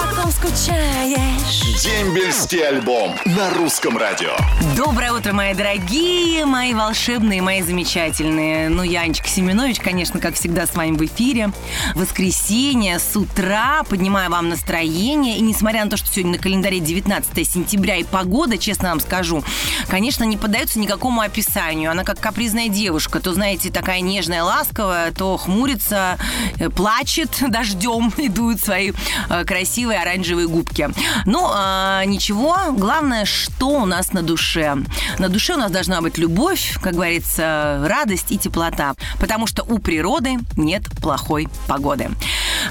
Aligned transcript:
По 0.00 0.06
ком 0.14 0.32
скучаешь? 0.32 1.82
Дембельский 1.82 2.66
альбом 2.66 3.16
на 3.26 3.50
русском 3.50 3.98
радио. 3.98 4.30
Доброе 4.74 5.12
утро, 5.12 5.34
мои 5.34 5.52
дорогие, 5.52 6.46
мои 6.46 6.72
волшебные, 6.72 7.42
мои 7.42 7.60
замечательные. 7.60 8.70
Ну, 8.70 8.82
я 8.82 9.02
Анечка 9.02 9.28
Семенович, 9.28 9.78
конечно, 9.80 10.18
как 10.18 10.36
всегда, 10.36 10.66
с 10.66 10.74
вами 10.74 10.96
в 10.96 11.04
эфире. 11.04 11.50
Воскресенье 11.94 12.98
с 12.98 13.14
утра, 13.14 13.82
поднимаю 13.82 14.30
вам 14.30 14.48
настроение. 14.48 15.36
И 15.36 15.42
несмотря 15.42 15.84
на 15.84 15.90
то, 15.90 15.98
что 15.98 16.08
сегодня 16.08 16.32
на 16.32 16.38
календаре 16.38 16.80
19 16.80 17.48
сентября 17.48 17.96
и 17.96 18.04
погода, 18.04 18.56
честно 18.56 18.90
вам 18.90 19.00
скажу, 19.00 19.44
конечно, 19.88 20.24
не 20.24 20.38
поддается 20.38 20.78
никакому 20.78 21.20
описанию. 21.20 21.90
Она 21.90 22.04
как 22.04 22.20
капризная 22.20 22.68
девушка. 22.68 23.20
То, 23.20 23.34
знаете, 23.34 23.70
такая 23.70 24.00
нежная, 24.00 24.44
ласковая, 24.44 25.12
то 25.12 25.36
хмурится, 25.36 26.16
э, 26.58 26.70
плачет 26.70 27.36
дождем 27.48 28.12
и 28.16 28.28
дует 28.28 28.60
свои 28.60 28.92
э, 29.28 29.44
красивые 29.90 30.00
оранжевые 30.00 30.48
губки. 30.48 30.88
Ну, 31.26 31.46
а, 31.52 32.04
ничего, 32.04 32.56
главное, 32.72 33.24
что 33.24 33.82
у 33.82 33.86
нас 33.86 34.12
на 34.12 34.22
душе. 34.22 34.76
На 35.18 35.28
душе 35.28 35.54
у 35.54 35.56
нас 35.56 35.70
должна 35.70 36.00
быть 36.00 36.18
любовь, 36.18 36.78
как 36.80 36.94
говорится, 36.94 37.84
радость 37.88 38.26
и 38.30 38.38
теплота, 38.38 38.94
потому 39.18 39.46
что 39.46 39.64
у 39.64 39.78
природы 39.78 40.38
нет 40.56 40.84
плохой 41.00 41.48
погоды. 41.66 42.10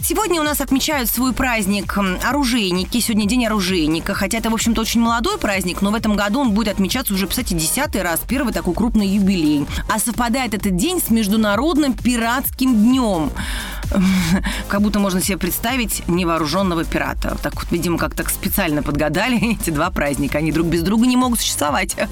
Сегодня 0.01 0.39
у 0.39 0.43
нас 0.43 0.61
отмечают 0.61 1.09
свой 1.09 1.33
праздник 1.33 1.97
оружейники. 2.23 2.99
Сегодня 3.01 3.27
день 3.27 3.45
оружейника, 3.45 4.13
хотя 4.13 4.37
это, 4.37 4.49
в 4.49 4.53
общем-то, 4.53 4.81
очень 4.81 5.01
молодой 5.01 5.37
праздник, 5.37 5.81
но 5.81 5.91
в 5.91 5.95
этом 5.95 6.15
году 6.15 6.41
он 6.41 6.51
будет 6.51 6.69
отмечаться 6.69 7.13
уже, 7.13 7.27
кстати, 7.27 7.53
десятый 7.53 8.01
раз, 8.01 8.21
первый 8.27 8.53
такой 8.53 8.73
крупный 8.73 9.07
юбилей. 9.07 9.65
А 9.93 9.99
совпадает 9.99 10.53
этот 10.53 10.75
день 10.77 11.01
с 11.01 11.09
Международным 11.09 11.93
пиратским 11.93 12.73
днем. 12.75 13.31
Как 14.67 14.81
будто 14.81 14.99
можно 14.99 15.21
себе 15.21 15.37
представить 15.37 16.07
невооруженного 16.07 16.85
пирата. 16.85 17.37
Так 17.41 17.55
вот, 17.55 17.71
видимо, 17.71 17.97
как 17.97 18.15
так 18.15 18.29
специально 18.29 18.83
подгадали 18.83 19.53
эти 19.61 19.69
два 19.69 19.89
праздника. 19.89 20.37
Они 20.37 20.51
друг 20.51 20.67
без 20.67 20.81
друга 20.81 21.05
не 21.05 21.17
могут 21.17 21.39
существовать. 21.39 21.95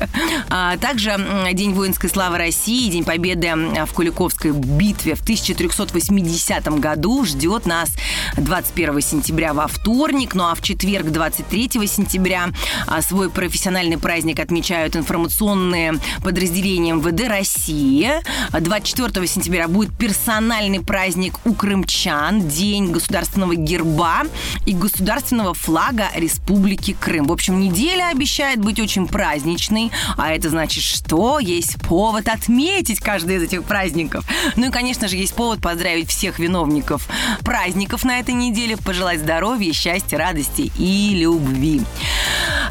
А 0.50 0.78
также 0.78 1.17
День 1.53 1.73
воинской 1.73 2.09
славы 2.09 2.38
России, 2.38 2.89
День 2.89 3.03
Победы 3.03 3.53
в 3.86 3.94
Куликовской 3.94 4.52
битве 4.52 5.16
в 5.16 5.22
1380 5.22 6.67
году 6.80 7.25
ждет 7.25 7.66
нас 7.66 7.89
21 8.38 9.02
сентября 9.02 9.53
во 9.53 9.67
вторник. 9.67 10.34
Ну 10.36 10.45
а 10.45 10.56
в 10.56 10.62
четверг, 10.62 11.12
23 11.12 11.88
сентября, 11.88 12.50
а, 12.88 13.02
свой 13.02 13.30
профессиональный 13.30 13.97
праздник 13.97 14.39
отмечают 14.39 14.95
информационные 14.95 15.95
подразделения 16.23 16.94
МВД 16.94 17.28
России. 17.28 18.12
24 18.52 19.28
сентября 19.28 19.67
будет 19.67 19.95
персональный 19.97 20.80
праздник 20.80 21.36
у 21.45 21.53
крымчан, 21.68 22.48
День 22.48 22.92
государственного 22.92 23.54
герба 23.54 24.22
и 24.66 24.72
государственного 24.72 25.54
флага 25.54 26.06
Республики 26.16 26.96
Крым. 26.98 27.26
В 27.28 27.32
общем, 27.34 27.59
неделя 27.59 28.08
обещает 28.09 28.64
быть 28.64 28.80
очень 28.80 29.06
праздничной, 29.06 29.92
а 30.16 30.32
это 30.32 30.50
значит, 30.50 30.82
что 30.82 31.40
есть 31.40 31.76
повод 31.82 32.30
отметить 32.30 33.02
каждый 33.02 33.36
из 33.36 33.44
этих 33.44 33.66
праздников. 33.66 34.24
Ну 34.56 34.68
и, 34.68 34.72
конечно 34.72 35.09
же, 35.09 35.18
есть 35.18 35.34
повод 35.34 35.62
поздравить 35.62 36.09
всех 36.09 36.40
виновников 36.40 37.06
праздников 37.42 38.06
на 38.06 38.20
этой 38.20 38.34
неделе, 38.34 38.78
пожелать 38.78 39.20
здоровья, 39.20 39.74
счастья, 39.74 40.18
радости 40.18 40.72
и 40.78 41.16
любви. 41.16 41.81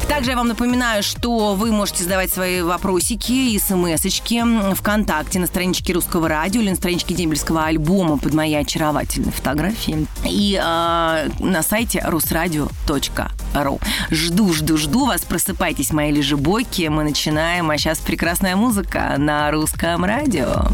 Также 0.07 0.31
я 0.31 0.37
вам 0.37 0.47
напоминаю, 0.47 1.03
что 1.03 1.53
вы 1.55 1.71
можете 1.71 2.03
задавать 2.03 2.31
свои 2.31 2.61
вопросики 2.61 3.31
и 3.31 3.59
смс-очки 3.59 4.41
ВКонтакте 4.75 5.39
на 5.39 5.47
страничке 5.47 5.93
Русского 5.93 6.29
радио 6.29 6.61
или 6.61 6.69
на 6.69 6.75
страничке 6.75 7.13
Дембельского 7.13 7.65
альбома 7.65 8.17
под 8.17 8.33
моей 8.33 8.59
очаровательной 8.59 9.31
фотографией 9.31 10.07
и 10.23 10.59
э, 10.61 11.29
на 11.39 11.61
сайте 11.61 12.01
русрадио.ру. 12.05 13.79
Жду, 14.09 14.53
жду, 14.53 14.77
жду 14.77 15.05
вас. 15.05 15.21
Просыпайтесь, 15.21 15.91
мои 15.91 16.11
лежебойки. 16.11 16.87
Мы 16.87 17.03
начинаем, 17.03 17.69
а 17.69 17.77
сейчас 17.77 17.99
прекрасная 17.99 18.55
музыка 18.55 19.15
на 19.17 19.51
Русском 19.51 20.05
радио. 20.05 20.67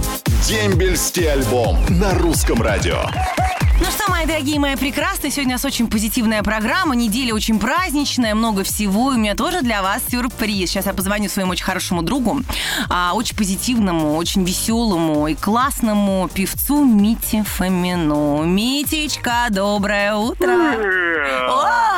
Дембельский 0.47 1.31
альбом 1.31 1.77
на 1.89 2.13
русском 2.13 2.61
радио. 2.61 3.01
Ну 3.83 3.91
что, 3.91 4.09
мои 4.09 4.25
дорогие, 4.25 4.61
мои 4.61 4.77
прекрасные, 4.77 5.29
сегодня 5.29 5.55
у 5.55 5.55
нас 5.55 5.65
очень 5.65 5.89
позитивная 5.89 6.41
программа, 6.41 6.95
неделя 6.95 7.33
очень 7.33 7.59
праздничная, 7.59 8.33
много 8.33 8.63
всего, 8.63 9.11
и 9.11 9.15
у 9.15 9.17
меня 9.17 9.35
тоже 9.35 9.59
для 9.59 9.81
вас 9.81 10.01
сюрприз. 10.09 10.69
Сейчас 10.69 10.85
я 10.85 10.93
позвоню 10.93 11.27
своему 11.27 11.51
очень 11.51 11.65
хорошему 11.65 12.01
другу, 12.01 12.39
а, 12.89 13.11
очень 13.13 13.35
позитивному, 13.35 14.15
очень 14.15 14.45
веселому 14.45 15.27
и 15.27 15.35
классному 15.35 16.29
певцу 16.33 16.85
Мите 16.85 17.43
Фомину. 17.43 18.45
Митечка, 18.45 19.47
доброе 19.49 20.15
утро! 20.15 20.47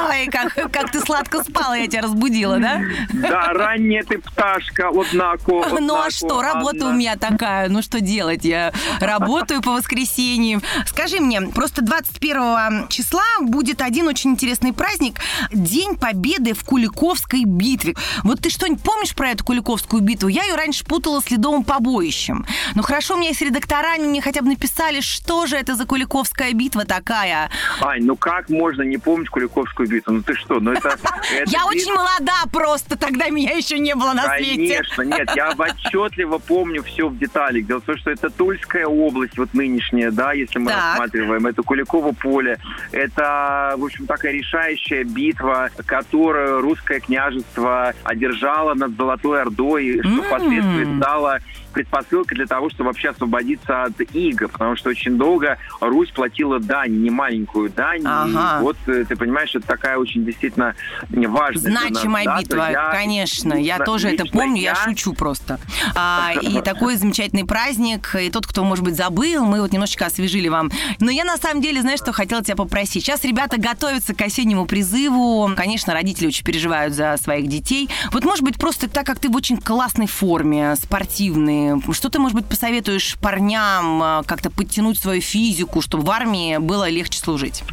Ой, 0.08 0.28
как, 0.28 0.54
как 0.72 0.92
ты 0.92 1.00
сладко 1.00 1.44
спала, 1.44 1.76
я 1.76 1.88
тебя 1.88 2.02
разбудила, 2.04 2.60
да? 2.60 2.82
Да, 3.14 3.54
ранняя 3.54 4.04
ты 4.04 4.20
пташка, 4.20 4.90
однако. 4.90 5.52
Ну 5.52 5.62
а 5.62 5.68
однако, 5.78 6.12
что, 6.12 6.42
работа 6.42 6.78
Анна. 6.82 6.90
у 6.90 6.94
меня 6.94 7.16
такая, 7.16 7.70
ну 7.70 7.82
что 7.82 8.02
делать? 8.02 8.46
Я 8.46 8.72
работаю 9.00 9.62
по 9.62 9.72
воскресеньям. 9.72 10.62
Скажи 10.86 11.20
мне, 11.20 11.42
просто 11.42 11.84
21 11.84 12.88
числа 12.90 13.24
будет 13.42 13.82
один 13.82 14.08
очень 14.08 14.32
интересный 14.32 14.74
праздник– 14.74 15.20
День 15.52 15.96
Победы 15.96 16.54
в 16.54 16.64
Куликовской 16.64 17.44
битве. 17.46 17.96
Вот 18.24 18.42
ты 18.42 18.50
что-нибудь 18.50 18.84
помнишь 18.84 19.16
про 19.16 19.30
эту 19.30 19.44
Куликовскую 19.44 20.02
битву? 20.02 20.28
Я 20.28 20.44
ее 20.44 20.56
раньше 20.56 20.86
путала 20.86 21.20
с 21.20 21.32
Ледовым 21.32 21.64
побоищем. 21.64 22.46
Ну 22.76 22.84
хорошо, 22.84 23.16
у 23.16 23.18
меня 23.18 23.30
есть 23.30 23.42
редактора, 23.42 23.94
они 23.94 24.08
мне 24.08 24.22
хотя 24.22 24.42
бы 24.42 24.50
написали, 24.50 25.02
что 25.02 25.46
же 25.48 25.56
это 25.56 25.76
за 25.76 25.86
Куликовская 25.86 26.54
битва 26.54 26.86
такая. 26.86 27.50
Ань, 27.82 28.04
ну 28.04 28.16
как 28.16 28.50
можно 28.50 28.84
не 28.84 28.98
помнить 28.98 29.30
Куликовскую 29.30 29.88
битву? 29.88 29.95
Ну 30.06 30.22
ты 30.22 30.34
что, 30.36 30.60
ну 30.60 30.72
это... 30.72 30.90
это 31.32 31.52
Я 31.52 31.66
очень 31.66 31.94
молода 31.94 32.44
просто, 32.52 32.98
тогда 32.98 33.30
меня 33.30 33.52
еще 33.52 33.80
не 33.80 33.96
было 33.96 34.14
на 34.14 34.38
свете. 34.38 34.84
Конечно, 34.84 35.02
нет, 35.02 35.30
я 35.36 35.54
отчетливо 35.58 36.38
помню 36.38 36.84
все 36.84 37.08
в 37.08 37.18
деталях. 37.18 37.66
Дело 37.66 37.82
в 37.82 37.86
том, 37.86 37.98
что 37.98 38.12
это 38.12 38.30
Тульская 38.30 38.86
область, 38.86 39.38
вот 39.38 39.54
нынешняя, 39.54 40.12
да, 40.12 40.34
если 40.34 40.60
мы 40.60 40.72
Так. 40.72 40.84
рассматриваем, 40.84 41.46
это 41.48 41.62
Куликово 41.64 42.14
поле. 42.14 42.60
Это, 42.92 43.76
в 43.78 43.86
общем, 43.86 44.06
такая 44.06 44.34
решающая 44.34 45.04
битва, 45.04 45.70
которую 45.86 46.62
русское 46.62 47.00
княжество 47.00 47.94
одержало 48.04 48.74
над 48.74 48.96
Золотой 48.96 49.42
Ордой, 49.42 50.02
что 50.02 50.24
впоследствии 50.24 50.98
стало 51.00 51.40
предпосылкой 51.76 52.38
для 52.38 52.48
того, 52.48 52.70
чтобы 52.70 52.88
вообще 52.88 53.10
освободиться 53.10 53.84
от 53.84 54.00
иго, 54.14 54.48
потому 54.48 54.78
что 54.78 54.90
очень 54.90 55.18
долго 55.18 55.58
Русь 55.82 56.10
платила 56.10 56.60
дань, 56.60 56.94
не 56.94 57.10
маленькую 57.10 57.70
дань. 57.70 58.02
Ага. 58.06 58.60
И 58.60 58.64
вот, 58.64 58.78
э, 58.88 59.04
ты 59.04 59.16
понимаешь, 59.18 59.54
это 59.54 59.68
такая 59.68 59.85
очень 59.98 60.26
действительно 60.26 60.76
важная 61.10 61.72
нас 61.72 61.88
Значимая 61.90 62.26
дата. 62.26 62.42
битва, 62.42 62.70
Я- 62.72 62.90
конечно. 62.92 63.54
Я 63.54 63.80
тоже 63.80 64.10
это 64.10 64.26
помню, 64.26 64.62
я, 64.62 64.70
я- 64.72 64.76
шучу 64.76 65.14
просто. 65.14 65.60
А, 65.96 66.32
и 66.42 66.62
такой 66.64 66.96
замечательный 66.98 67.46
праздник. 67.46 68.16
И 68.20 68.30
тот, 68.30 68.46
кто, 68.48 68.64
может 68.64 68.84
быть, 68.84 68.96
забыл, 68.96 69.46
мы 69.46 69.62
вот 69.62 69.72
немножечко 69.72 70.06
освежили 70.08 70.48
вам. 70.50 70.72
Но 71.00 71.12
я 71.12 71.24
на 71.24 71.38
самом 71.38 71.62
деле, 71.62 71.82
знаешь, 71.82 72.00
что 72.00 72.12
хотела 72.12 72.44
тебя 72.44 72.56
попросить. 72.56 73.04
Сейчас 73.06 73.24
ребята 73.24 73.60
готовятся 73.60 74.14
к 74.14 74.22
осеннему 74.22 74.66
призыву. 74.66 75.52
Конечно, 75.56 75.94
родители 75.94 76.28
очень 76.28 76.44
переживают 76.46 76.94
за 76.94 77.18
своих 77.22 77.48
детей. 77.48 77.90
Вот, 78.12 78.24
может 78.26 78.44
быть, 78.44 78.58
просто 78.58 78.90
так 78.90 79.06
как 79.06 79.20
ты 79.20 79.30
в 79.30 79.36
очень 79.36 79.58
классной 79.58 80.08
форме, 80.08 80.76
спортивный, 80.76 81.82
что 81.94 82.10
ты, 82.10 82.20
может 82.20 82.36
быть, 82.36 82.46
посоветуешь 82.46 83.18
парням 83.22 84.02
а, 84.02 84.24
как-то 84.24 84.50
подтянуть 84.50 85.00
свою 85.00 85.22
физику, 85.22 85.82
чтобы 85.82 86.04
в 86.06 86.10
армии 86.12 86.58
было 86.58 86.90
легче 86.90 87.20
служить? 87.20 87.64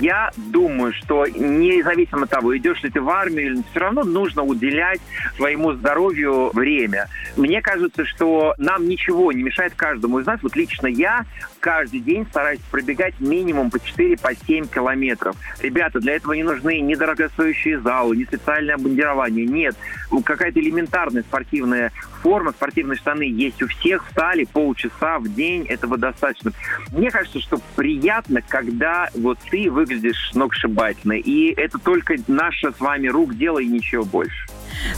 Я 0.00 0.30
думаю, 0.36 0.92
что 0.94 1.26
независимо 1.26 2.24
от 2.24 2.30
того, 2.30 2.56
идешь 2.56 2.82
ли 2.82 2.90
ты 2.90 3.00
в 3.00 3.08
армию 3.08 3.62
все 3.70 3.80
равно 3.80 4.02
нужно 4.02 4.42
уделять 4.42 5.00
своему 5.36 5.72
здоровью 5.74 6.50
время. 6.52 7.08
Мне 7.36 7.60
кажется, 7.60 8.04
что 8.04 8.54
нам 8.58 8.88
ничего 8.88 9.30
не 9.32 9.42
мешает 9.42 9.74
каждому 9.76 10.20
из 10.20 10.26
нас. 10.26 10.40
Вот 10.42 10.56
лично 10.56 10.86
я 10.86 11.26
каждый 11.60 12.00
день 12.00 12.26
стараюсь 12.26 12.60
пробегать 12.70 13.20
минимум 13.20 13.70
по 13.70 13.78
4 13.78 14.16
по 14.16 14.34
7 14.34 14.66
километров. 14.66 15.36
Ребята, 15.60 16.00
для 16.00 16.16
этого 16.16 16.32
не 16.32 16.42
нужны 16.42 16.80
ни 16.80 16.94
дорогостоящие 16.94 17.80
залы, 17.80 18.16
ни 18.16 18.24
специальное 18.24 18.74
обмундирование. 18.74 19.46
Нет, 19.46 19.76
какая-то 20.24 20.60
элементарная 20.60 21.22
спортивная 21.22 21.92
форма, 22.22 22.52
спортивные 22.52 22.96
штаны 22.96 23.24
есть 23.24 23.62
у 23.62 23.68
всех 23.68 24.06
в 24.06 24.14
стали 24.14 24.44
полчаса 24.44 25.18
в 25.18 25.28
день, 25.34 25.66
этого 25.66 25.98
достаточно. 25.98 26.52
Мне 26.92 27.10
кажется, 27.10 27.40
что 27.40 27.58
приятно, 27.76 28.40
когда 28.46 29.10
вот 29.14 29.38
ты 29.50 29.70
выглядишь 29.84 30.30
сногсшибательно, 30.32 31.12
и 31.12 31.52
это 31.52 31.78
только 31.78 32.16
наше 32.26 32.72
с 32.72 32.80
вами 32.80 33.08
рук 33.08 33.36
дело 33.36 33.58
и 33.58 33.66
ничего 33.66 34.04
больше. 34.04 34.46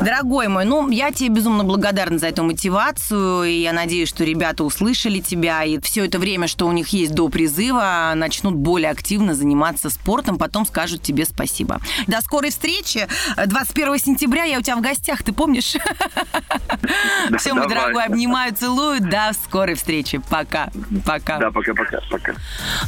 Дорогой 0.01 0.49
мой, 0.49 0.65
ну, 0.65 0.89
я 0.91 1.11
тебе 1.11 1.31
безумно 1.31 1.65
благодарна 1.65 2.19
за 2.19 2.29
эту 2.29 2.43
мотивацию, 2.45 3.45
и 3.45 3.61
я 3.61 3.73
надеюсь, 3.73 4.09
что 4.09 4.25
ребята 4.25 4.65
услышали 4.65 5.21
тебя, 5.21 5.65
и 5.65 5.81
все 5.81 6.05
это 6.07 6.19
время, 6.19 6.49
что 6.49 6.67
у 6.67 6.73
них 6.73 6.89
есть 6.89 7.15
до 7.15 7.29
призыва, 7.29 8.13
начнут 8.15 8.55
более 8.55 8.91
активно 8.91 9.35
заниматься 9.35 9.91
спортом, 9.91 10.39
потом 10.39 10.67
скажут 10.67 11.03
тебе 11.03 11.25
спасибо. 11.25 11.81
До 12.07 12.21
скорой 12.21 12.51
встречи. 12.51 13.07
21 13.37 13.99
сентября 13.99 14.45
я 14.45 14.59
у 14.59 14.63
тебя 14.63 14.77
в 14.77 14.81
гостях, 14.81 15.23
ты 15.23 15.33
помнишь? 15.33 15.77
Все, 17.39 17.55
мой 17.55 17.69
дорогой, 17.69 18.05
обнимаю, 18.05 18.55
целую. 18.55 19.01
До 19.01 19.33
скорой 19.33 19.75
встречи. 19.75 20.21
Пока. 20.31 20.71
Пока. 21.05 21.39
Да, 21.39 21.51
пока-пока. 21.51 22.01
Пока. 22.11 22.35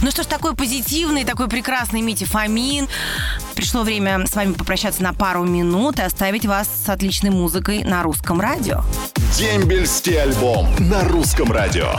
Ну 0.03 0.11
что 0.11 0.23
ж, 0.23 0.27
такой 0.27 0.55
позитивный, 0.55 1.25
такой 1.25 1.49
прекрасный 1.49 2.01
Митя 2.01 2.27
Фомин. 2.27 2.89
Пришло 3.55 3.83
время 3.83 4.27
с 4.27 4.35
вами 4.35 4.53
попрощаться 4.53 5.03
на 5.03 5.13
пару 5.13 5.45
минут 5.45 5.99
и 5.99 6.03
оставить 6.03 6.47
вас 6.47 6.69
отличной 6.89 7.31
музыкой 7.31 7.85
на 7.85 8.03
русском 8.03 8.41
радио. 8.41 8.83
Дембельский 9.37 10.21
альбом 10.21 10.67
на 10.79 11.05
русском 11.05 11.53
радио. 11.53 11.93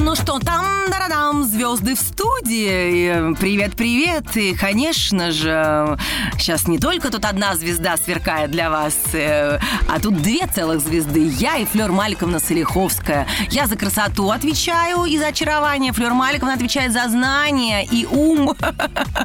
Ну 0.00 0.16
что, 0.16 0.38
там, 0.38 0.66
дарадам, 0.90 1.44
звезды 1.44 1.94
в 1.94 2.00
студии. 2.00 3.34
Привет-привет. 3.36 4.36
И, 4.36 4.54
конечно 4.54 5.30
же, 5.30 5.96
сейчас 6.38 6.66
не 6.66 6.78
только 6.78 7.10
тут 7.10 7.24
одна 7.24 7.54
звезда 7.54 7.96
сверкает 7.96 8.50
для 8.50 8.70
вас, 8.70 8.94
э, 9.12 9.58
а 9.88 10.00
тут 10.00 10.20
две 10.20 10.46
целых 10.46 10.80
звезды. 10.80 11.26
Я 11.38 11.58
и 11.58 11.64
Флёр 11.64 11.92
Маликовна 11.92 12.40
Солиховская. 12.40 13.26
Я 13.50 13.66
за 13.66 13.76
красоту 13.76 14.30
отвечаю 14.30 15.04
и 15.04 15.16
за 15.18 15.28
очарование. 15.28 15.92
Флёр 15.92 16.12
Маликовна 16.12 16.54
отвечает 16.54 16.92
за 16.92 17.08
знания 17.08 17.84
и 17.84 18.06
ум. 18.06 18.54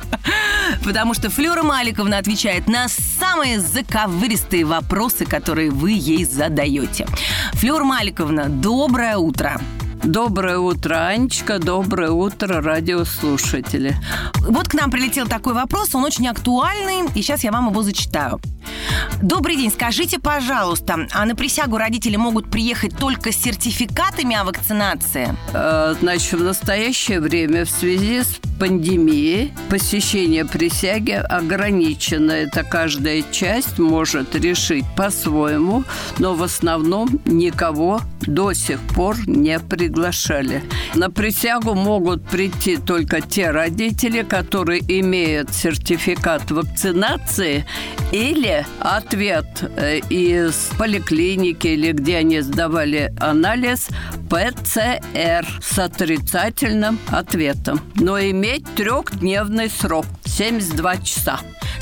Потому 0.83 1.13
что 1.13 1.29
Флёра 1.29 1.63
Маликовна 1.63 2.17
отвечает 2.17 2.67
на 2.67 2.87
самые 2.89 3.59
заковыристые 3.59 4.65
вопросы, 4.65 5.25
которые 5.25 5.71
вы 5.71 5.91
ей 5.91 6.25
задаете. 6.25 7.07
Флёр 7.53 7.83
Маликовна, 7.83 8.49
доброе 8.49 9.17
утро. 9.17 9.59
Доброе 10.03 10.57
утро, 10.57 11.07
Анечка. 11.07 11.59
Доброе 11.59 12.11
утро, 12.11 12.61
радиослушатели. 12.61 13.95
Вот 14.39 14.69
к 14.69 14.73
нам 14.73 14.89
прилетел 14.89 15.27
такой 15.27 15.53
вопрос, 15.53 15.93
он 15.93 16.05
очень 16.05 16.27
актуальный, 16.27 17.09
и 17.15 17.21
сейчас 17.21 17.43
я 17.43 17.51
вам 17.51 17.69
его 17.69 17.83
зачитаю. 17.83 18.39
Добрый 19.21 19.55
день, 19.57 19.71
скажите, 19.71 20.19
пожалуйста, 20.19 21.07
а 21.11 21.25
на 21.25 21.35
присягу 21.35 21.77
родители 21.77 22.15
могут 22.15 22.49
приехать 22.49 22.97
только 22.97 23.31
с 23.31 23.35
сертификатами 23.35 24.35
о 24.35 24.43
вакцинации? 24.43 25.35
Э, 25.53 25.95
Значит, 25.99 26.33
в 26.39 26.43
настоящее 26.43 27.19
время 27.19 27.65
в 27.65 27.69
связи 27.69 28.21
с 28.21 28.39
пандемией 28.59 29.53
посещение 29.69 30.45
присяги 30.45 31.11
ограничено. 31.11 32.31
Это 32.31 32.63
каждая 32.63 33.23
часть 33.31 33.79
может 33.79 34.35
решить 34.35 34.85
по-своему, 34.95 35.83
но 36.19 36.33
в 36.33 36.43
основном 36.43 37.19
никого 37.25 38.01
до 38.21 38.53
сих 38.53 38.79
пор 38.79 39.17
не 39.27 39.59
приглашали. 39.59 40.63
На 40.93 41.09
присягу 41.09 41.73
могут 41.73 42.27
прийти 42.27 42.77
только 42.77 43.21
те 43.21 43.51
родители, 43.51 44.23
которые 44.23 44.81
имеют 44.99 45.53
сертификат 45.53 46.51
вакцинации 46.51 47.65
или 48.11 48.65
ответ 48.79 49.45
э, 49.77 49.99
из 50.09 50.69
поликлиники 50.77 51.67
или 51.67 51.91
где 51.91 52.17
они 52.17 52.41
сдавали 52.41 53.13
анализ 53.19 53.89
ПЦР 54.29 55.45
с 55.61 55.79
отрицательным 55.79 56.99
ответом. 57.09 57.81
Но 57.95 58.19
иметь 58.19 58.65
трехдневный 58.75 59.69
срок 59.69 60.05
72 60.25 60.97
часа. 60.97 61.39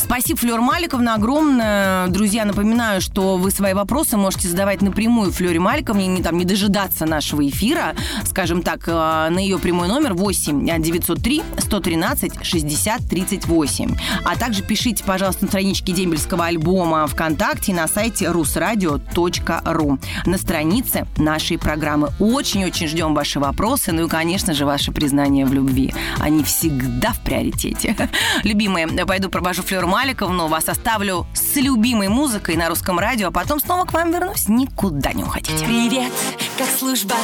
Спасибо, 0.07 0.39
Флёр 0.39 0.61
Маликовна, 0.61 1.15
огромное. 1.15 2.07
Друзья, 2.07 2.45
напоминаю, 2.45 3.01
что 3.01 3.35
вы 3.35 3.51
свои 3.51 3.73
вопросы 3.73 4.15
можете 4.15 4.47
задавать 4.47 4.81
напрямую 4.81 5.33
Флёре 5.33 5.59
Маликовне, 5.59 6.07
не, 6.07 6.23
там, 6.23 6.37
не 6.37 6.45
дожидаться 6.45 7.05
нашего 7.05 7.45
эфира, 7.45 7.93
скажем 8.23 8.63
так, 8.63 8.87
э, 8.87 8.91
на 8.93 9.37
ее 9.37 9.59
прямой 9.59 9.89
номер 9.89 10.13
8 10.13 10.65
903 10.81 11.43
113 11.59 12.31
60 12.41 13.01
38. 13.09 13.95
А 14.23 14.37
также 14.37 14.63
пишите, 14.63 15.03
пожалуйста, 15.03 15.43
на 15.43 15.49
страничке 15.49 15.91
дембельского 15.91 16.45
альбома 16.45 17.05
ВКонтакте 17.07 17.73
и 17.73 17.75
на 17.75 17.89
сайте 17.89 18.27
rusradio.ru 18.27 19.99
на 20.25 20.37
странице 20.37 21.05
нашей 21.17 21.57
программы. 21.57 22.11
Очень-очень 22.17 22.87
ждем 22.87 23.13
ваши 23.13 23.41
вопросы, 23.41 23.91
ну 23.91 24.05
и, 24.05 24.09
конечно 24.09 24.53
же, 24.53 24.65
ваше 24.65 24.93
признание 24.93 25.45
в 25.45 25.51
любви. 25.51 25.93
Они 26.19 26.45
всегда 26.45 27.11
в 27.11 27.19
приоритете. 27.19 27.93
Любимые, 28.43 28.87
пойду 28.87 29.27
провожу 29.27 29.63
Флёру 29.63 29.96
Маликовну, 29.97 30.45
вас 30.47 30.69
оставлю 30.69 31.25
с 31.33 31.55
любимой 31.55 32.07
музыкой 32.07 32.55
на 32.55 32.69
русском 32.69 32.99
радио, 32.99 33.29
а 33.29 33.31
потом 33.31 33.59
снова 33.59 33.83
к 33.83 33.93
вам 33.93 34.11
вернусь. 34.11 34.47
Никуда 34.47 35.11
не 35.11 35.23
уходите. 35.23 35.65
Привет, 35.65 36.13
как 36.55 36.67
служба, 36.69 37.15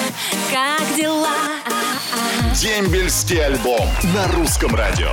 как 0.51 0.81
дела? 0.97 1.35
Дембельский 2.55 3.45
альбом 3.45 3.87
на 4.15 4.27
русском 4.29 4.73
радио. 4.73 5.11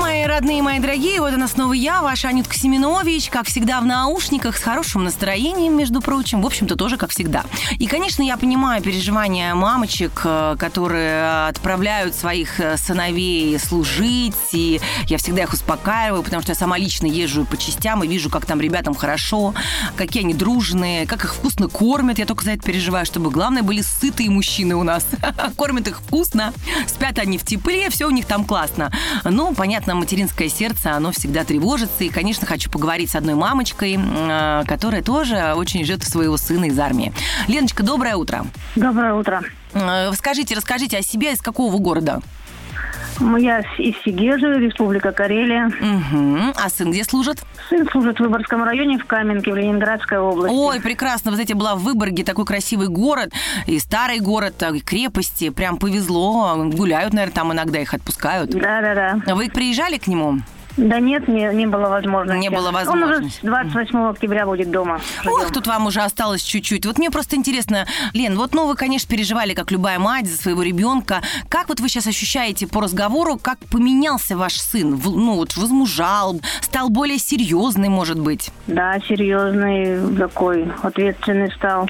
Мои 0.00 0.24
родные, 0.24 0.62
мои 0.62 0.78
дорогие, 0.78 1.20
вот 1.20 1.32
она 1.32 1.48
снова 1.48 1.72
я, 1.72 2.02
ваша 2.02 2.28
Анютка 2.28 2.54
Семенович, 2.54 3.30
как 3.30 3.46
всегда 3.46 3.80
в 3.80 3.86
наушниках, 3.86 4.56
с 4.56 4.62
хорошим 4.62 5.04
настроением, 5.04 5.76
между 5.76 6.00
прочим, 6.00 6.42
в 6.42 6.46
общем-то, 6.46 6.76
тоже 6.76 6.96
как 6.96 7.10
всегда. 7.10 7.44
И, 7.78 7.86
конечно, 7.86 8.22
я 8.22 8.36
понимаю 8.36 8.82
переживания 8.82 9.54
мамочек, 9.54 10.20
э, 10.24 10.56
которые 10.58 11.48
отправляют 11.48 12.14
своих 12.14 12.60
э, 12.60 12.76
сыновей 12.76 13.58
служить, 13.58 14.34
и 14.52 14.80
я 15.06 15.18
всегда 15.18 15.44
их 15.44 15.52
успокаиваю, 15.52 16.22
потому 16.22 16.42
что 16.42 16.52
я 16.52 16.56
сама 16.56 16.76
лично 16.76 17.06
езжу 17.06 17.44
по 17.44 17.56
частям 17.56 18.04
и 18.04 18.08
вижу, 18.08 18.28
как 18.28 18.44
там 18.44 18.60
ребятам 18.60 18.94
хорошо, 18.94 19.54
какие 19.96 20.22
они 20.24 20.34
дружные, 20.34 21.06
как 21.06 21.24
их 21.24 21.34
вкусно 21.34 21.68
кормят, 21.68 22.18
я 22.18 22.26
только 22.26 22.44
за 22.44 22.52
это 22.52 22.62
переживаю, 22.62 23.06
чтобы, 23.06 23.30
главное, 23.30 23.62
были 23.62 23.80
сытые 23.80 24.28
мужчины 24.30 24.74
у 24.76 24.82
нас. 24.82 25.06
Кормят 25.56 25.88
их 25.88 26.00
вкусно, 26.00 26.52
спят 26.86 27.18
они 27.18 27.38
в 27.38 27.44
тепле, 27.44 27.88
все 27.90 28.06
у 28.06 28.10
них 28.10 28.26
там 28.26 28.44
классно. 28.44 28.92
Ну, 29.24 29.54
понятно, 29.54 29.85
материнское 29.94 30.48
сердце, 30.48 30.92
оно 30.92 31.12
всегда 31.12 31.44
тревожится. 31.44 32.04
И, 32.04 32.08
конечно, 32.08 32.46
хочу 32.46 32.70
поговорить 32.70 33.10
с 33.10 33.14
одной 33.14 33.34
мамочкой, 33.34 33.98
э, 33.98 34.64
которая 34.66 35.02
тоже 35.02 35.54
очень 35.54 35.84
ждет 35.84 36.02
своего 36.04 36.36
сына 36.36 36.66
из 36.66 36.78
армии. 36.78 37.12
Леночка, 37.48 37.82
доброе 37.82 38.16
утро. 38.16 38.46
Доброе 38.74 39.14
утро. 39.14 39.42
Э, 39.72 40.12
Скажите, 40.14 40.54
расскажите 40.54 40.98
о 40.98 41.02
себе, 41.02 41.32
из 41.32 41.40
какого 41.40 41.72
вы 41.72 41.78
города? 41.78 42.20
Я 43.20 43.60
из 43.78 43.94
Сигежи, 44.04 44.58
Республика 44.58 45.12
Карелия. 45.12 45.66
Угу. 45.66 46.52
А 46.54 46.68
сын 46.68 46.90
где 46.90 47.04
служит? 47.04 47.42
Сын 47.68 47.88
служит 47.90 48.18
в 48.18 48.20
Выборгском 48.20 48.62
районе 48.62 48.98
в 48.98 49.04
Каменке, 49.06 49.52
в 49.52 49.56
Ленинградской 49.56 50.18
области. 50.18 50.54
Ой, 50.54 50.80
прекрасно. 50.80 51.30
Вы 51.30 51.36
знаете, 51.36 51.54
была 51.54 51.74
в 51.74 51.80
Выборге, 51.80 52.24
такой 52.24 52.44
красивый 52.44 52.88
город, 52.88 53.32
и 53.66 53.78
старый 53.78 54.20
город, 54.20 54.62
и 54.74 54.80
крепости. 54.80 55.50
Прям 55.50 55.78
повезло. 55.78 56.54
Гуляют, 56.66 57.12
наверное, 57.12 57.34
там 57.34 57.52
иногда 57.52 57.80
их 57.80 57.94
отпускают. 57.94 58.50
Да-да-да. 58.50 59.34
Вы 59.34 59.48
приезжали 59.48 59.98
к 59.98 60.06
нему? 60.06 60.40
Да 60.76 61.00
нет, 61.00 61.26
не, 61.28 61.48
не 61.54 61.66
было 61.66 61.88
возможности. 61.88 62.40
Не 62.40 62.50
было 62.50 62.68
Он 62.68 62.74
уже 62.74 62.84
возможности. 62.86 63.38
с 63.40 63.44
28 63.44 63.98
октября 64.10 64.46
будет 64.46 64.70
дома. 64.70 65.00
Ох, 65.26 65.50
тут 65.52 65.66
вам 65.66 65.86
уже 65.86 66.00
осталось 66.00 66.42
чуть-чуть. 66.42 66.84
Вот 66.86 66.98
мне 66.98 67.10
просто 67.10 67.36
интересно, 67.36 67.86
Лен, 68.12 68.36
вот 68.36 68.54
ну 68.54 68.66
вы, 68.66 68.74
конечно, 68.74 69.08
переживали, 69.08 69.54
как 69.54 69.70
любая 69.70 69.98
мать, 69.98 70.26
за 70.26 70.36
своего 70.36 70.62
ребенка. 70.62 71.22
Как 71.48 71.68
вот 71.68 71.80
вы 71.80 71.88
сейчас 71.88 72.06
ощущаете 72.06 72.66
по 72.66 72.80
разговору, 72.80 73.38
как 73.40 73.58
поменялся 73.70 74.36
ваш 74.36 74.54
сын? 74.54 75.00
Ну 75.04 75.34
вот 75.34 75.56
возмужал, 75.56 76.40
стал 76.60 76.90
более 76.90 77.18
серьезный, 77.18 77.88
может 77.88 78.18
быть? 78.18 78.50
Да, 78.66 78.98
серьезный 79.08 80.16
такой, 80.16 80.70
ответственный 80.82 81.50
стал. 81.52 81.88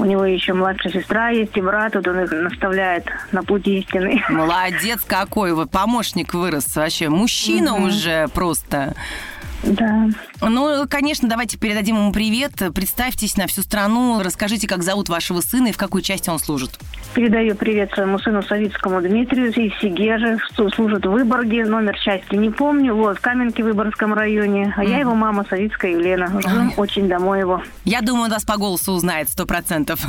У 0.00 0.04
него 0.06 0.24
еще 0.24 0.54
младшая 0.54 0.94
сестра 0.94 1.28
есть 1.28 1.54
и 1.58 1.60
брат, 1.60 1.94
вот 1.94 2.08
он 2.08 2.20
их 2.20 2.32
наставляет 2.32 3.04
на 3.32 3.42
путь 3.42 3.66
истины. 3.68 4.24
Молодец 4.30 5.02
какой, 5.06 5.52
вот 5.52 5.70
помощник 5.70 6.32
вырос 6.32 6.74
вообще. 6.74 7.10
Мужчина 7.10 7.74
уже 7.74 8.26
просто. 8.28 8.94
Да. 9.62 10.08
Ну, 10.40 10.86
конечно, 10.88 11.28
давайте 11.28 11.58
передадим 11.58 11.96
ему 11.96 12.12
привет. 12.12 12.52
Представьтесь 12.74 13.36
на 13.36 13.46
всю 13.46 13.60
страну, 13.60 14.22
расскажите, 14.22 14.66
как 14.66 14.82
зовут 14.82 15.10
вашего 15.10 15.42
сына 15.42 15.66
и 15.66 15.72
в 15.72 15.76
какой 15.76 16.00
части 16.00 16.30
он 16.30 16.38
служит. 16.38 16.78
Передаю 17.14 17.56
привет 17.56 17.90
своему 17.92 18.20
сыну 18.20 18.40
Савицкому 18.40 19.00
Дмитрию 19.00 19.48
из 19.48 19.76
Сигежи, 19.80 20.38
что 20.52 20.70
служит 20.70 21.04
в 21.04 21.10
Выборге, 21.10 21.64
номер 21.64 21.98
части 21.98 22.36
не 22.36 22.50
помню, 22.50 22.94
вот, 22.94 23.18
в 23.18 23.20
Каменке 23.20 23.64
в 23.64 23.66
Выборгском 23.66 24.14
районе. 24.14 24.72
А 24.76 24.84
я 24.84 25.00
его 25.00 25.16
мама 25.16 25.44
Савицкая 25.50 25.90
Елена. 25.90 26.40
Ждем 26.40 26.72
очень 26.76 27.08
домой 27.08 27.40
его. 27.40 27.62
Я 27.84 28.00
думаю, 28.00 28.26
он 28.26 28.30
вас 28.30 28.44
по 28.44 28.56
голосу 28.56 28.92
узнает 28.92 29.28
сто 29.28 29.44
процентов. 29.44 30.00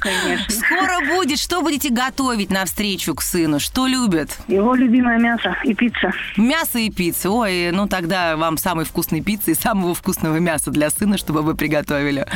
Конечно. 0.00 0.44
Скоро 0.48 1.16
будет. 1.16 1.38
Что 1.38 1.62
будете 1.62 1.90
готовить 1.90 2.50
на 2.50 2.64
встречу 2.64 3.14
к 3.14 3.22
сыну? 3.22 3.60
Что 3.60 3.86
любит? 3.86 4.36
Его 4.48 4.74
любимое 4.74 5.18
мясо 5.18 5.56
и 5.62 5.72
пицца. 5.72 6.12
Мясо 6.36 6.80
и 6.80 6.90
пицца. 6.90 7.30
Ой, 7.30 7.70
ну 7.70 7.86
тогда 7.86 8.36
вам 8.36 8.58
самой 8.58 8.84
вкусной 8.84 9.20
пиццы 9.20 9.52
и 9.52 9.54
самого 9.54 9.94
вкусного 9.94 10.38
мяса 10.38 10.72
для 10.72 10.90
сына, 10.90 11.16
чтобы 11.16 11.42
вы 11.42 11.54
приготовили. 11.54 12.26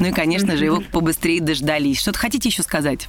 Ну 0.00 0.08
и, 0.08 0.12
конечно 0.12 0.56
же, 0.56 0.64
его 0.64 0.82
побыстрее 0.92 1.40
дождались. 1.40 2.00
Что-то 2.00 2.18
хотите 2.18 2.48
еще 2.48 2.64
сказать? 2.64 3.06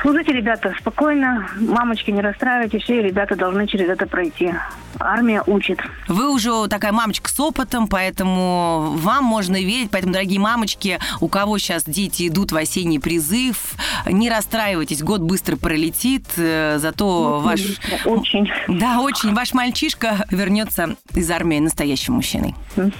Слушайте, 0.00 0.32
ребята, 0.32 0.74
спокойно, 0.78 1.48
мамочки, 1.56 2.10
не 2.10 2.22
расстраивайтесь, 2.22 2.82
все 2.82 3.02
ребята 3.02 3.36
должны 3.36 3.66
через 3.66 3.88
это 3.88 4.06
пройти. 4.06 4.54
Армия 4.98 5.42
учит. 5.46 5.78
Вы 6.08 6.32
уже 6.32 6.68
такая 6.68 6.92
мамочка 6.92 7.30
с 7.30 7.38
опытом, 7.38 7.86
поэтому 7.86 8.92
вам 8.96 9.24
можно 9.24 9.56
верить. 9.56 9.90
Поэтому, 9.90 10.12
дорогие 10.12 10.40
мамочки, 10.40 10.98
у 11.20 11.28
кого 11.28 11.58
сейчас 11.58 11.84
дети 11.84 12.28
идут 12.28 12.52
в 12.52 12.56
осенний 12.56 12.98
призыв, 12.98 13.74
не 14.06 14.30
расстраивайтесь, 14.30 15.02
год 15.02 15.20
быстро 15.20 15.56
пролетит, 15.56 16.24
э, 16.36 16.78
зато 16.78 17.40
ваш... 17.40 17.60
Очень. 18.04 18.50
Да, 18.68 19.00
очень. 19.00 19.34
Ваш 19.34 19.52
мальчишка 19.54 20.26
вернется 20.30 20.96
из 21.14 21.30
армии 21.30 21.58
настоящим 21.58 22.14
мужчиной. 22.14 22.54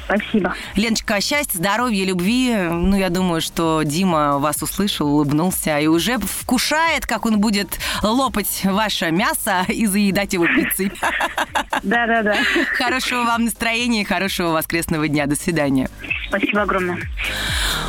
Спасибо. 0.04 0.54
Леночка, 0.76 1.20
счастья, 1.20 1.58
здоровья, 1.58 2.04
любви. 2.04 2.54
Ну, 2.70 2.96
я 2.96 3.08
думаю, 3.08 3.40
что 3.40 3.82
Дима 3.84 4.38
вас 4.38 4.62
услышал, 4.62 5.08
улыбнулся 5.08 5.78
и 5.78 5.86
уже 5.86 6.18
вкушает, 6.18 6.89
как 6.98 7.26
он 7.26 7.40
будет 7.40 7.78
лопать 8.02 8.62
ваше 8.64 9.10
мясо 9.10 9.64
и 9.68 9.86
заедать 9.86 10.32
его 10.32 10.46
пиццей. 10.46 10.92
Да-да-да. 11.82 12.36
Хорошего 12.74 13.24
вам 13.24 13.44
настроения 13.44 14.02
и 14.02 14.04
хорошего 14.04 14.48
воскресного 14.48 15.08
дня. 15.08 15.26
До 15.26 15.36
свидания. 15.36 15.88
Спасибо 16.28 16.62
огромное. 16.62 16.98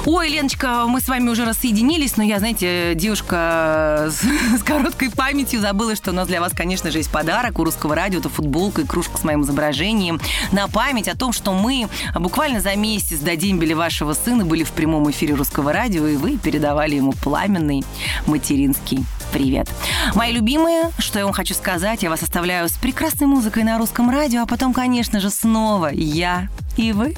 Ой, 0.06 0.30
Леночка, 0.30 0.86
мы 0.88 1.00
с 1.00 1.08
вами 1.08 1.30
уже 1.30 1.46
рассоединились, 1.46 2.18
но 2.18 2.24
я, 2.24 2.40
знаете, 2.40 2.94
девушка 2.96 4.10
с, 4.10 4.22
с 4.60 4.64
короткой 4.64 5.12
памятью 5.12 5.62
забыла, 5.62 5.96
что 5.96 6.10
у 6.10 6.14
нас 6.14 6.28
для 6.28 6.42
вас, 6.42 6.54
конечно 6.56 6.90
же, 6.90 6.98
есть 6.98 7.12
подарок 7.12 7.60
у 7.60 7.64
русского 7.64 7.94
радио. 7.94 8.20
Это 8.20 8.28
футболка 8.28 8.82
и 8.82 8.86
кружка 8.86 9.20
с 9.20 9.24
моим 9.24 9.44
изображением 9.44 10.20
на 10.52 10.68
память 10.68 11.08
о 11.08 11.16
том, 11.16 11.34
что 11.34 11.54
мы 11.54 11.88
буквально 12.16 12.62
за 12.62 12.76
месяц 12.76 13.20
до 13.20 13.36
дембеля 13.36 13.76
вашего 13.76 14.14
сына 14.14 14.44
были 14.44 14.64
в 14.64 14.72
прямом 14.72 15.12
эфире 15.12 15.36
русского 15.36 15.72
радио, 15.72 16.08
и 16.08 16.18
вы 16.18 16.40
передавали 16.40 16.96
ему 16.96 17.14
пламенный 17.14 17.84
материнский 18.26 19.06
привет. 19.32 19.70
Мои 20.16 20.34
любимые, 20.34 20.92
что 20.98 21.20
я 21.20 21.26
вам 21.26 21.34
хочу 21.34 21.54
сказать, 21.54 22.02
я 22.02 22.10
вас 22.10 22.24
оставляю 22.24 22.68
с 22.70 22.74
прекрасной 22.74 23.28
музыкой 23.28 23.64
на 23.64 23.78
русском 23.78 24.10
радио, 24.10 24.42
а 24.42 24.46
потом, 24.48 24.74
конечно 24.74 25.20
же, 25.20 25.30
снова 25.30 25.92
я 25.94 26.48
и 26.76 26.92
вы. 26.92 27.14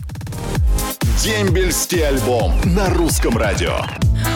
Дембельский 1.24 2.06
альбом 2.06 2.51
на 2.65 2.89
русском 2.89 3.38
радио. 3.38 3.77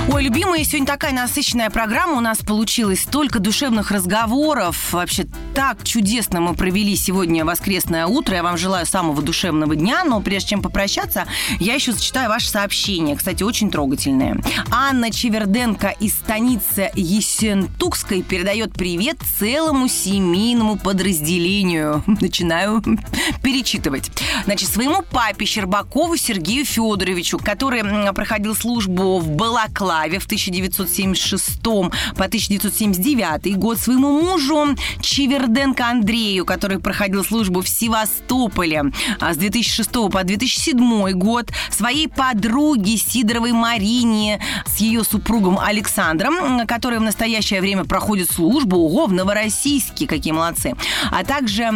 Ой, 0.09 0.23
любимые, 0.23 0.63
сегодня 0.63 0.87
такая 0.87 1.11
насыщенная 1.11 1.69
программа 1.69 2.13
у 2.13 2.21
нас 2.21 2.37
получилась. 2.37 3.01
Столько 3.01 3.39
душевных 3.39 3.91
разговоров. 3.91 4.93
Вообще 4.93 5.25
так 5.57 5.83
чудесно 5.83 6.39
мы 6.39 6.53
провели 6.53 6.95
сегодня 6.95 7.43
воскресное 7.43 8.05
утро. 8.05 8.35
Я 8.35 8.43
вам 8.43 8.59
желаю 8.59 8.85
самого 8.85 9.23
душевного 9.23 9.75
дня. 9.75 10.03
Но 10.03 10.21
прежде 10.21 10.49
чем 10.49 10.61
попрощаться, 10.61 11.25
я 11.59 11.73
еще 11.73 11.93
зачитаю 11.93 12.29
ваше 12.29 12.47
сообщение. 12.47 13.15
Кстати, 13.15 13.41
очень 13.41 13.71
трогательное. 13.71 14.37
Анна 14.69 15.09
Чеверденко 15.09 15.95
из 15.99 16.13
станицы 16.13 16.91
Есентукской 16.93 18.21
передает 18.21 18.73
привет 18.73 19.17
целому 19.39 19.87
семейному 19.87 20.77
подразделению. 20.77 22.03
Начинаю 22.21 22.83
перечитывать. 23.41 24.11
Значит, 24.45 24.69
своему 24.69 25.01
папе 25.01 25.47
Щербакову 25.47 26.17
Сергею 26.17 26.65
Федоровичу, 26.65 27.39
который 27.39 27.81
проходил 28.13 28.55
службу 28.55 29.17
в 29.17 29.31
Балаклаве 29.31 30.19
в 30.19 30.25
1976 30.25 31.63
по 31.63 32.25
1979 32.25 33.57
год, 33.57 33.79
своему 33.79 34.21
мужу 34.21 34.75
Чеверденко 35.01 35.46
Андрею, 35.79 36.45
который 36.45 36.79
проходил 36.79 37.23
службу 37.23 37.61
в 37.61 37.69
Севастополе 37.69 38.91
с 39.19 39.37
2006 39.37 39.91
по 40.11 40.23
2007 40.23 41.11
год, 41.11 41.51
своей 41.71 42.07
подруге 42.07 42.97
Сидоровой 42.97 43.53
Марине 43.53 44.41
с 44.65 44.77
ее 44.77 45.03
супругом 45.03 45.59
Александром, 45.59 46.67
который 46.67 46.99
в 46.99 47.03
настоящее 47.03 47.61
время 47.61 47.85
проходит 47.85 48.29
службу, 48.31 48.77
ого, 48.77 49.07
в 49.07 49.13
Новороссийске, 49.13 50.07
какие 50.07 50.33
молодцы, 50.33 50.75
а 51.11 51.23
также 51.23 51.69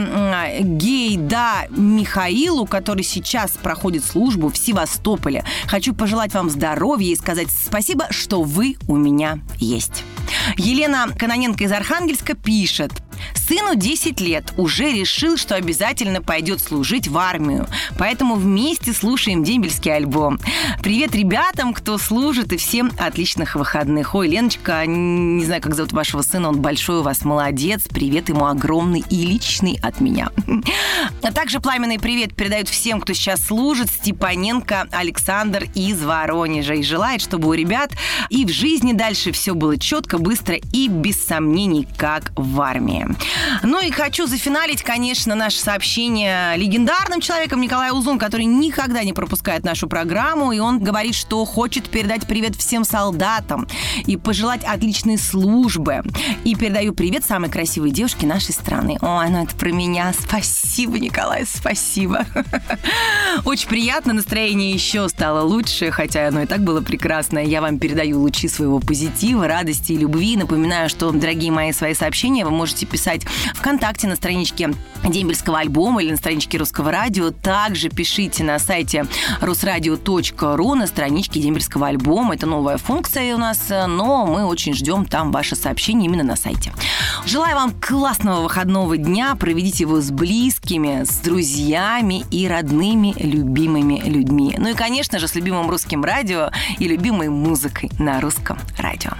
Гейда 0.59 1.67
Михаилу, 1.69 2.65
который 2.65 3.03
сейчас 3.03 3.51
проходит 3.51 4.03
службу 4.03 4.49
в 4.49 4.57
Севастополе. 4.57 5.43
Хочу 5.67 5.93
пожелать 5.93 6.33
вам 6.33 6.49
здоровья 6.49 7.11
и 7.11 7.15
сказать 7.15 7.47
спасибо, 7.51 8.07
что 8.09 8.43
вы 8.43 8.77
у 8.87 8.95
меня 8.95 9.39
есть. 9.57 10.03
Елена 10.57 11.07
Каноненко 11.17 11.63
из 11.63 11.71
Архангельска 11.71 12.35
пишет. 12.35 12.91
Сыну 13.33 13.75
10 13.75 14.19
лет 14.21 14.53
уже 14.57 14.91
решил, 14.91 15.37
что 15.37 15.55
обязательно 15.55 16.21
пойдет 16.21 16.61
служить 16.61 17.07
в 17.07 17.17
армию. 17.17 17.67
Поэтому 17.97 18.35
вместе 18.35 18.93
слушаем 18.93 19.43
дембельский 19.43 19.93
альбом. 19.93 20.39
Привет 20.81 21.15
ребятам, 21.15 21.73
кто 21.73 21.97
служит, 21.97 22.53
и 22.53 22.57
всем 22.57 22.91
отличных 22.97 23.55
выходных. 23.55 24.15
Ой, 24.15 24.27
Леночка, 24.27 24.85
не 24.85 25.43
знаю, 25.45 25.61
как 25.61 25.75
зовут 25.75 25.91
вашего 25.91 26.21
сына, 26.21 26.49
он 26.49 26.61
большой 26.61 26.99
у 26.99 27.03
вас, 27.03 27.23
молодец. 27.25 27.83
Привет 27.89 28.29
ему 28.29 28.45
огромный 28.45 29.03
и 29.09 29.25
личный 29.25 29.77
от 29.81 30.01
меня. 30.01 30.29
А 31.21 31.31
также 31.31 31.59
пламенный 31.59 31.99
привет 31.99 32.35
передают 32.35 32.69
всем, 32.69 33.01
кто 33.01 33.13
сейчас 33.13 33.45
служит. 33.45 33.89
Степаненко 33.89 34.87
Александр 34.91 35.65
из 35.75 36.01
Воронежа. 36.01 36.75
И 36.75 36.83
желает, 36.83 37.21
чтобы 37.21 37.49
у 37.49 37.53
ребят 37.53 37.91
и 38.29 38.45
в 38.45 38.49
жизни 38.49 38.93
дальше 38.93 39.31
все 39.31 39.53
было 39.53 39.77
четко, 39.77 40.17
быстро 40.17 40.55
и 40.55 40.87
без 40.87 41.23
сомнений, 41.23 41.87
как 41.97 42.31
в 42.35 42.61
армии. 42.61 43.07
Ну 43.63 43.81
и 43.81 43.91
хочу 43.91 44.27
зафиналить, 44.27 44.83
конечно, 44.83 45.35
наше 45.35 45.59
сообщение 45.59 46.55
легендарным 46.57 47.21
человеком 47.21 47.61
Николай 47.61 47.91
Узун, 47.91 48.17
который 48.17 48.45
никогда 48.45 49.03
не 49.03 49.13
пропускает 49.13 49.63
нашу 49.63 49.87
программу, 49.87 50.51
и 50.51 50.59
он 50.59 50.79
говорит, 50.79 51.15
что 51.15 51.43
хочет 51.45 51.89
передать 51.89 52.27
привет 52.27 52.55
всем 52.55 52.83
солдатам 52.83 53.67
и 54.05 54.17
пожелать 54.17 54.63
отличной 54.63 55.17
службы. 55.17 56.01
И 56.43 56.55
передаю 56.55 56.93
привет 56.93 57.23
самой 57.23 57.49
красивой 57.49 57.91
девушке 57.91 58.25
нашей 58.25 58.53
страны. 58.53 58.97
Ой, 59.01 59.29
ну 59.29 59.43
это 59.43 59.55
про 59.55 59.71
меня. 59.71 60.13
Спасибо, 60.17 60.99
Николай, 60.99 61.45
спасибо. 61.45 62.25
Очень 63.45 63.67
приятно, 63.67 64.13
настроение 64.13 64.71
еще 64.71 65.07
стало 65.09 65.41
лучше, 65.41 65.91
хотя 65.91 66.27
оно 66.27 66.41
и 66.41 66.45
так 66.45 66.61
было 66.61 66.81
прекрасное. 66.81 67.43
Я 67.43 67.61
вам 67.61 67.79
передаю 67.79 68.19
лучи 68.21 68.47
своего 68.47 68.79
позитива, 68.79 69.47
радости 69.47 69.93
и 69.93 69.97
любви. 69.97 70.37
Напоминаю, 70.37 70.89
что, 70.89 71.11
дорогие 71.11 71.51
мои, 71.51 71.71
свои 71.71 71.93
сообщения 71.93 72.45
вы 72.45 72.51
можете 72.51 72.85
писать 72.85 73.00
ВКонтакте 73.55 74.07
на 74.07 74.15
страничке 74.15 74.71
дембельского 75.03 75.59
альбома 75.59 76.03
или 76.03 76.11
на 76.11 76.17
страничке 76.17 76.57
Русского 76.57 76.91
радио. 76.91 77.31
Также 77.31 77.89
пишите 77.89 78.43
на 78.43 78.59
сайте 78.59 79.05
русрадио.ру 79.41 80.75
на 80.75 80.87
страничке 80.87 81.39
дембельского 81.39 81.87
альбома. 81.87 82.35
Это 82.35 82.45
новая 82.45 82.77
функция 82.77 83.35
у 83.35 83.37
нас, 83.37 83.67
но 83.69 84.25
мы 84.25 84.45
очень 84.45 84.73
ждем 84.73 85.05
там 85.05 85.31
ваше 85.31 85.55
сообщение 85.55 86.07
именно 86.07 86.23
на 86.23 86.35
сайте. 86.35 86.73
Желаю 87.25 87.55
вам 87.55 87.73
классного 87.79 88.41
выходного 88.41 88.97
дня. 88.97 89.35
Проведите 89.35 89.83
его 89.83 90.01
с 90.01 90.11
близкими, 90.11 91.03
с 91.03 91.19
друзьями 91.19 92.25
и 92.31 92.47
родными, 92.47 93.13
любимыми 93.17 94.01
людьми. 94.05 94.55
Ну 94.57 94.69
и, 94.69 94.73
конечно 94.73 95.19
же, 95.19 95.27
с 95.27 95.35
любимым 95.35 95.69
русским 95.69 96.03
радио 96.03 96.51
и 96.79 96.87
любимой 96.87 97.29
музыкой 97.29 97.91
на 97.99 98.19
русском 98.21 98.57
радио. 98.77 99.11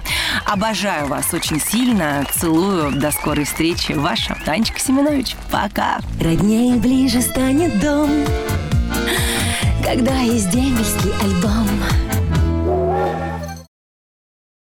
Обожаю 0.46 1.06
вас 1.06 1.32
очень 1.32 1.60
сильно. 1.60 2.24
Целую. 2.32 2.92
До 2.92 3.10
скорой 3.10 3.46
встречи. 3.74 3.98
Ваша 3.98 4.36
Танечка 4.44 4.78
Семенович. 4.78 5.36
Пока. 5.50 6.00
Роднее 6.20 6.76
ближе 6.76 7.20
станет 7.20 7.78
дом, 7.80 8.10
когда 9.84 10.18
есть 10.20 10.50
дембельский 10.50 11.12
альбом. 11.22 11.68